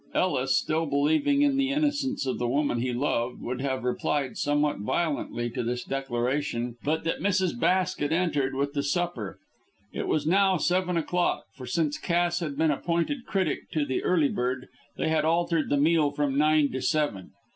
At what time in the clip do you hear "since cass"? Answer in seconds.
11.67-12.39